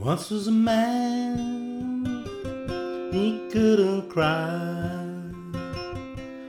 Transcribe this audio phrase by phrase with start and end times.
[0.00, 2.24] Once was a man,
[3.12, 4.96] he couldn't cry.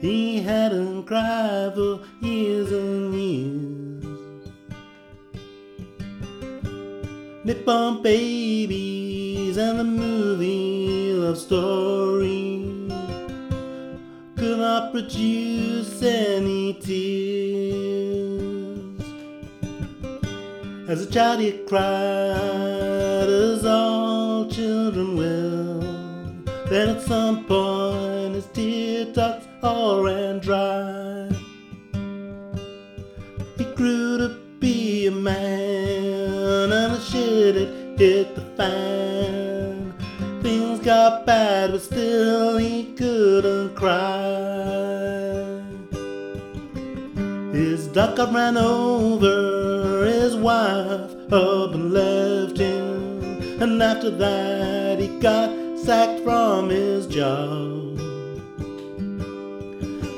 [0.00, 4.48] He hadn't cried for years and years.
[7.44, 12.64] Napalmed babies and the movie love story
[14.36, 17.71] could not produce any tears.
[20.92, 25.80] As a child he cried, as all children will.
[26.68, 31.30] Then at some point his tear ducts all ran dry.
[33.56, 39.94] He grew to be a man, and the shit it hit the fan.
[40.42, 44.12] Things got bad, but still he couldn't cry.
[47.54, 49.61] His duck got ran over,
[50.22, 57.98] his wife up and left him, and after that he got sacked from his job.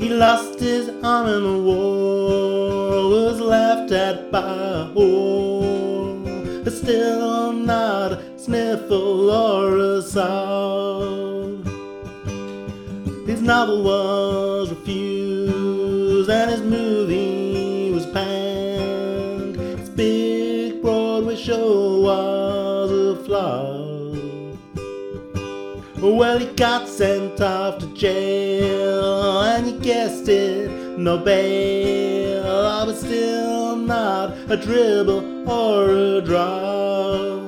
[0.00, 7.52] He lost his arm in the war, was laughed at by a whore, but still
[7.52, 11.64] not a sniffle or a sob.
[13.24, 17.31] His novel was refused and his movie
[26.02, 32.42] Well, he got sent off to jail, and you guessed it, no bail.
[32.44, 37.38] I was still not a dribble or a draw.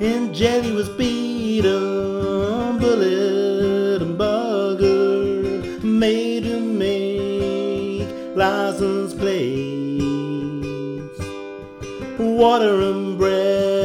[0.00, 9.46] In jail he was beaten, bullet and bugger, made to make license plates.
[12.18, 13.77] Water and bread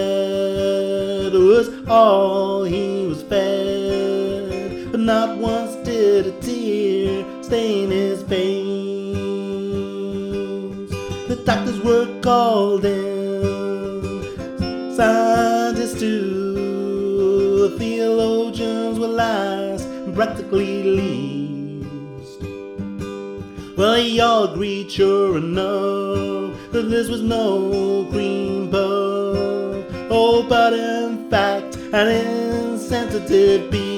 [1.53, 9.13] was all he was fed, but not once did a tear stain his face.
[11.27, 14.15] The doctors were called in,
[14.95, 22.41] scientists too, the theologians were last, practically least.
[23.77, 29.02] Well, they all agreed, sure enough, that this was no cream puff.
[30.15, 33.92] Oh, but in fact, an insensitive beast.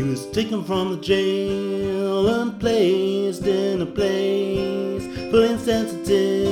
[0.00, 6.46] He was taken from the jail and placed in a place for insensitive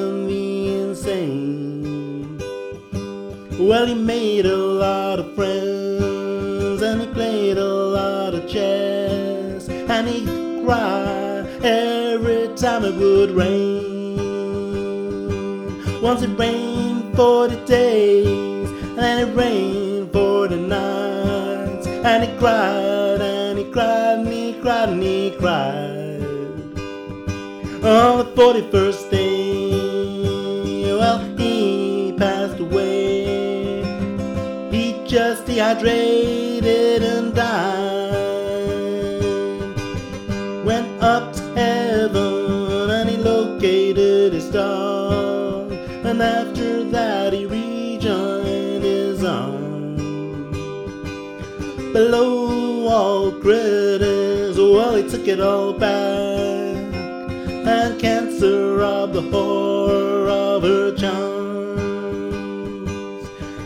[0.00, 2.38] and the insane.
[3.60, 10.08] Well, he made a lot of friends and he played a lot of chess and
[10.08, 10.24] he
[10.64, 14.72] cried every time it would rain.
[16.00, 20.91] Once it rained 40 days and then it rained 40 nights
[22.12, 26.20] and he cried and he cried and he cried and he cried.
[27.82, 33.82] On the 41st day, well, he passed away.
[34.70, 38.62] He just dehydrated and died.
[40.66, 45.62] Went up to heaven and he located his star.
[46.04, 46.51] And that,
[51.92, 56.76] Below all critics, well, he took it all back.
[57.66, 61.22] And cancer robbed the horror of her charms.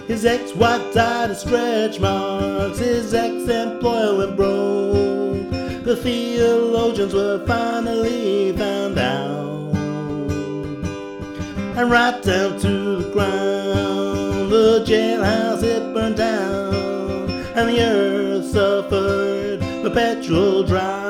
[0.08, 2.78] His ex-wife died of stretch marks.
[2.78, 5.50] His ex-employer went broke.
[5.84, 9.74] The theologians were finally found out.
[11.76, 16.72] And right down to the ground, the jailhouse it burned down,
[17.56, 21.05] and the earth suffered perpetual drought.